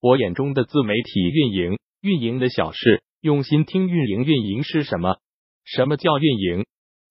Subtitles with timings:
[0.00, 4.22] 我眼中的自媒体运营，运营的小事，用心听运营。
[4.22, 5.16] 运营是什么？
[5.64, 6.66] 什么叫运营？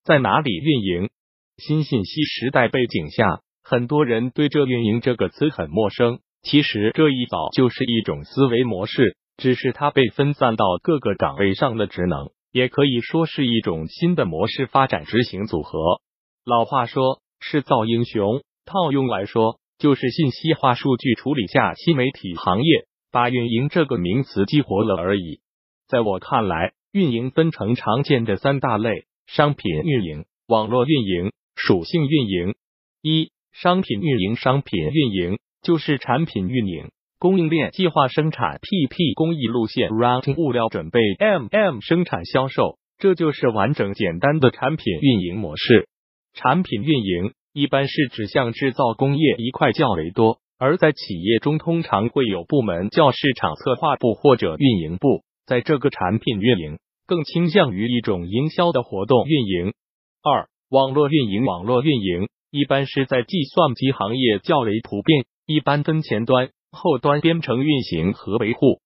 [0.06, 1.10] 在哪里运营？
[1.58, 6.20] 新信息时代背景下，很多人对这“运营”这个词很陌生。
[6.44, 16.00] 其实这一早就是一种思维模式，只是它被分散到各个岗位上的职能，也可以说是一种新的模式发展执行组合。
[16.46, 25.42] 老话说，是造英雄，套用来说，就是信息化数据处理下新媒体行业把运营这个名词激活了而已。
[25.88, 32.56] 在我看来，运营分成常见的三大类：商品运营、网络运营、属性运营。
[33.02, 35.38] 一、商品运营，商品运营。
[35.64, 45.90] 就是产品运营、供应链计划、生产、PP 工艺路线、routing 物料准备、MM 生产销售，这就是完整简单的产品运营模式。
[46.36, 59.74] 产品运营一般是指向制造工业一块较为多，而在企业中通常会有部门叫市场策划部或者运营部，在这个产品运营更倾向于一种营销的活动运营。
[60.22, 65.26] 二、网络运营，网络运营一般是在计算机行业较为普遍。
[65.48, 68.82] 一般分前端、后端编程运行和维护。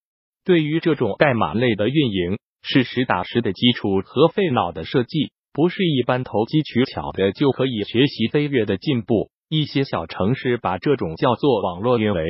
[0.46, 9.30] 对于这种代码类的运营，是实打实的基础和费脑的设计，不是一般投机取巧的就可以学习飞跃的进步。
[9.50, 12.24] 一些小城市把这种叫做网络运维。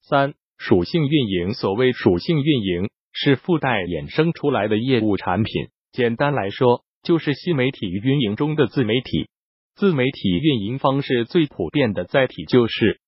[0.00, 1.52] 三、属性运营。
[1.52, 5.68] 所谓属性运营，是附带衍生出来的业务产品。
[5.92, 9.28] 简单来说，就是新媒体运营中的自媒体。
[9.76, 13.00] 自媒体运营方式最普遍的载体就是。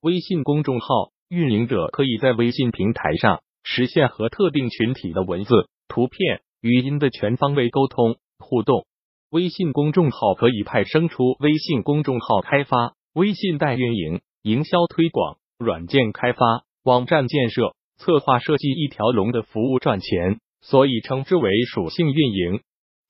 [0.00, 8.86] 微信公众号运营者可以在微信平台上实现和特定群体的文字、图片、语音的全方位沟通互动。
[9.34, 22.60] 微信公众号可以派生出微信公众号开发、微信代运营、营销推广、软件开发、网站建设、策划设计一条龙的服务赚钱，所以称之为属性运营。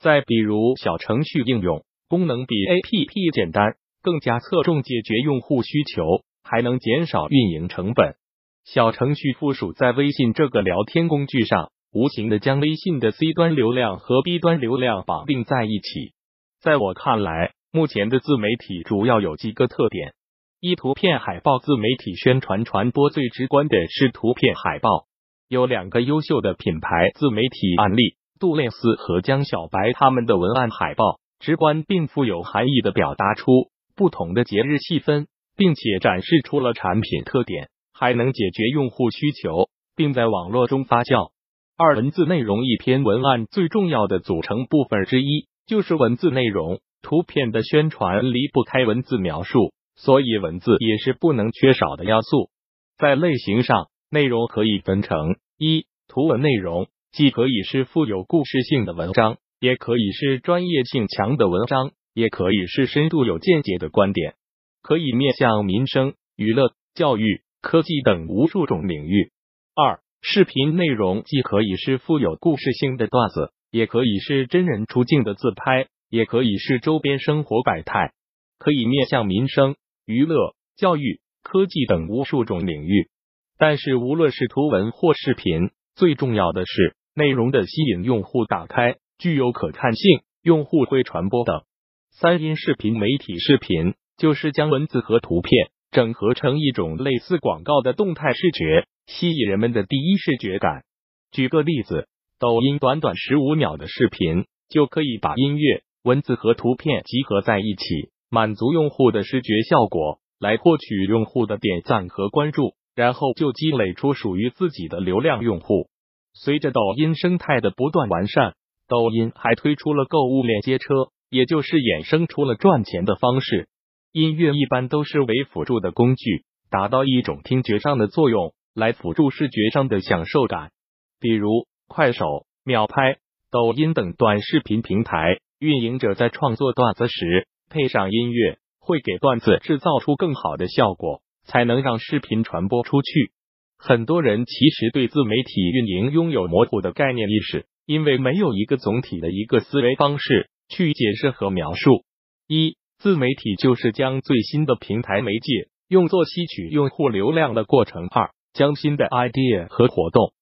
[0.00, 6.22] 再比如小程序应用，功能比 APP 简单，更加侧重解决用户需求。
[6.42, 8.16] 还能减少运营成本。
[8.64, 16.12] 小程序附属在微信这个聊天工具上，无形的将微信的 C 端流量和 B 端流量绑定在一起。
[16.60, 20.12] 在我看来，目前的自媒体主要有几个特点：
[20.60, 25.06] 一、图片海报自媒体宣传传播最直观的是图片海报。
[25.48, 35.26] 有两个优秀的品牌自媒体案例，杜蕾斯和江小白他们的文案海报，直观并富有含义的表达出不同的节日气氛。
[35.56, 41.30] 并且展示出了产品特点，还能解决用户需求，并在网络中发酵。
[41.76, 52.48] 二、文字内容一篇文案最重要的组成部分之一就是文字内容，图片的宣传离不开文字描述，所以文字也是不能缺少的要素。
[52.96, 64.34] 在类型上，内容可以分成一图文内容，既可以是富有故事性的文章，也可以是专业性强的文章，也可以是深度有见解的观点。
[64.80, 69.32] 可以面向民生、娱乐、教育、科技等无数种领域。
[69.74, 78.14] 二、视频内容既可以是富有故事性的段子，也可以是真人出镜的自拍，也可以是周边生活百态。
[78.58, 79.76] 可以面向民生、
[80.06, 83.10] 娱乐、教育、科技等无数种领域。
[83.58, 91.64] 但是，无论是图文或视频，最重要的是内容的吸引用户打开，具有可看性，用户会传播等。
[92.12, 93.94] 三、音视频媒体视频。
[94.16, 100.82] 就是将文字和图片整合成一种类似广告的动态视觉，吸引人们的第一视觉感。
[101.30, 102.08] 举个例子，
[102.40, 115.86] 抖音短短十五秒的视频就可以把音乐、文字和图片集合在一起，满足用户的视觉效果，来获取用户的点赞和关注，然后就积累出属于自己的流量用户。
[116.32, 118.54] 随着抖音生态的不断完善，
[118.88, 123.68] 抖音还推出了购物链接车，也就是衍生出了赚钱的方式。
[124.14, 130.70] 音乐一般都是为辅助的工具，达到一种听觉上的作用，来辅助视觉上的享受感。
[131.18, 133.16] 比如快手、秒拍、
[133.50, 143.32] 抖音等短视频平台，运营者在创作段子时配上音乐，会给段子制造出更好的效果，才能让视频传播出去。
[143.76, 152.04] 很多人其实对自媒体运营拥有模糊的概念意识，因为没有一个总体的一个思维方式去解释和描述。
[152.46, 158.06] 一自媒体就是将最新的平台媒介用作吸取用户流量的过程。
[158.06, 160.32] 二，将新的 idea 和活动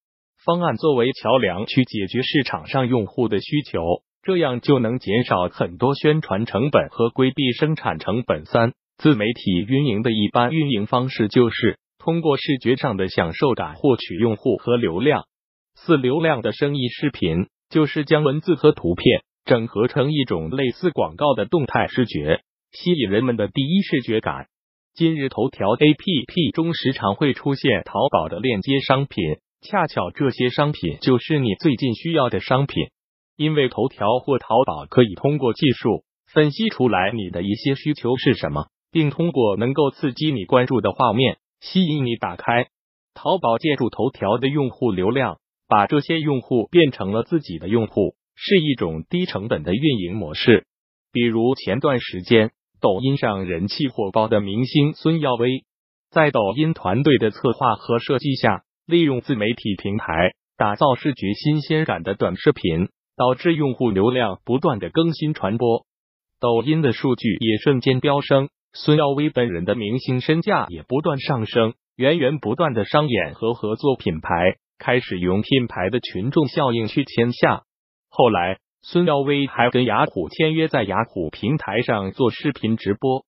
[0.45, 3.81] 方案作为桥梁去解决市场上用户的需求，
[4.23, 8.45] 这样就能减少很多宣传成本和规避生产成本。
[8.45, 15.25] 三，自媒体运营的一般运营方式就是通过视觉上的享受感获取用户和流量。
[15.75, 22.43] 四流量的生意视频就是将文字和图片整合成一种类似广告的动态视觉，
[22.73, 24.47] 吸引人们的第一视觉感。
[24.95, 32.87] 今日头条 APP 中时常会出现淘宝的链接商品，恰巧这些商品就是你最近需要的商品。
[33.37, 42.69] 因为头条或淘宝可以通过技术分析出来你的一些需求是什么，并通过能够刺激你关注的画面吸引你打开。
[43.15, 45.39] 淘宝借助头条的用户流量。
[45.69, 50.67] 把这些用户变成了自己的用户，是一种低成本的运营模式。
[51.13, 52.51] 比如前段时间，
[52.83, 55.65] 抖音上人气火爆的明星孙耀威，
[56.11, 65.87] 在抖音团队的策划和设计下，利用自媒体平台打造视觉新鲜感的短视频，导致用户流量不断的更新传播，
[66.41, 68.49] 抖音的数据也瞬间飙升。
[68.73, 74.57] 孙耀威本人的明星身价也不断上升，源源不断的商演和合作品牌。
[74.79, 77.63] 开始用品牌的群众效应去签下。
[78.09, 83.25] 后来，孙耀威还跟雅虎签约，在雅虎平台上做视频直播。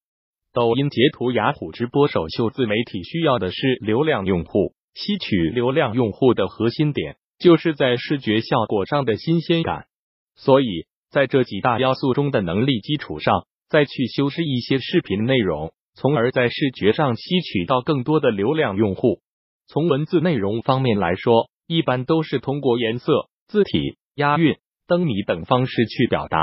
[0.53, 9.87] 抖音截图雅虎直播首秀，自媒体需要的是流量用户，吸取流量用户的核心点就是在视觉效果上的新鲜感。
[10.35, 19.21] 所以，在这几大要素中的能力基础上，再去修饰一些视频内容，从而在视觉上吸取到更多的流量用户。
[19.69, 24.57] 从文字内容方面来说，一般都是通过颜色、字体、押韵、
[24.87, 26.43] 灯谜等方式去表达。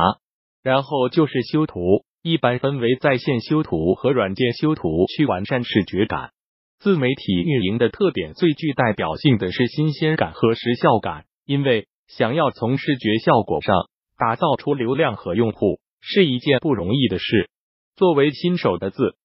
[0.64, 6.32] 然后就是修图，一般分为在线修图和软件修图去完善视觉感。
[6.80, 13.76] 自媒体运营的特点最具代表性的是新鲜感和时效感，因为想要从视觉效果上
[14.18, 17.50] 打造出流量和用户是一件不容易的事。
[17.96, 19.16] 作为新手的自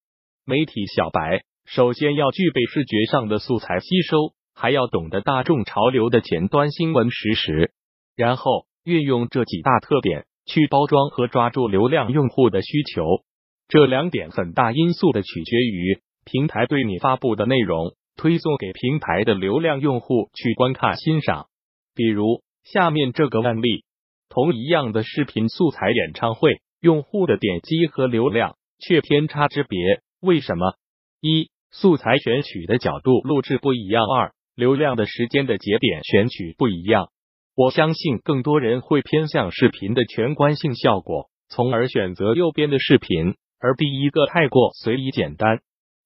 [0.44, 1.42] 媒体小白。
[1.68, 7.72] 首先要具备视觉上的素材吸收，还要懂得大众潮流的前端新闻实时，
[8.14, 13.02] 然后运用这几大特点去包装和抓住流量用户的需求。
[13.66, 21.46] 这两点很大因素的取决于平台对你发布的内容推送给平台的流量用户去观看欣赏。
[21.96, 23.84] 比如下面这个案例，
[24.28, 30.74] 同一样的视频素材演唱会，用户的点击和流量却天差之别，为什么？
[31.20, 34.04] 一素材选取的角度、录制不一样。
[34.04, 37.08] 二、流量的时间的节点选取不一样。
[37.56, 45.60] 我相信更多人会偏向视频的全观性效果，从而选择右边的视频，而第一个太过随意简单。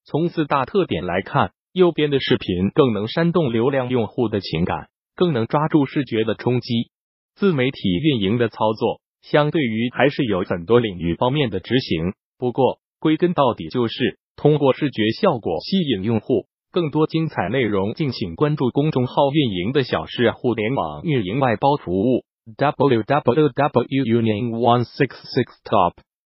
[0.05, 6.89] 从四大特点来看，右边的视频更能煽动流量用户的情感，更能抓住视觉的冲击。
[7.35, 12.13] 自媒体运营的操作，相对于还是有很多领域方面的执行。
[12.37, 14.17] 不过归根到底就是。
[14.37, 22.23] 通过视觉效果吸引用户，更多精彩内容，敬请关注公众号运营的小事互联网运营外包服务
[22.57, 25.93] www union one six six top。